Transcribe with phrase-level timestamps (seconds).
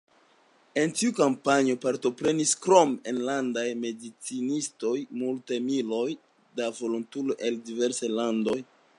[0.83, 6.07] En tiu kampanjo partoprenis, krom enlandaj medicinistoj, multaj miloj
[6.61, 8.57] da volontuloj el diversaj landoj.